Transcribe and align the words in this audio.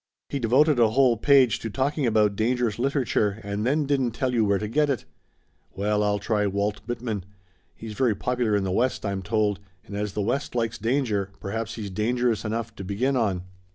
He 0.29 0.39
devoted 0.39 0.79
a 0.79 0.89
whole 0.89 1.15
page 1.15 1.59
to 1.59 1.69
talking 1.69 2.07
about 2.07 2.35
dangerous 2.35 2.79
literature 2.79 3.39
and 3.43 3.67
then 3.67 3.85
didn't 3.85 4.13
tell 4.13 4.33
you 4.33 4.43
where 4.43 4.57
to 4.57 4.67
get 4.67 4.89
it. 4.89 5.05
Well, 5.75 6.01
I'll 6.01 6.17
try 6.17 6.47
Walt 6.47 6.79
Whitman. 6.87 7.23
He's 7.75 7.93
very 7.93 8.15
popular 8.15 8.55
in 8.55 8.63
the 8.63 8.71
West, 8.71 9.05
I'm 9.05 9.21
told, 9.21 9.59
and 9.85 9.95
as 9.95 10.13
the 10.13 10.23
West 10.23 10.55
likes 10.55 10.79
danger 10.79 11.29
perhaps 11.39 11.75
he's 11.75 11.91
dangerous 11.91 12.43
enough 12.43 12.73
to 12.77 12.83
begin 12.83 13.15
on." 13.15 13.43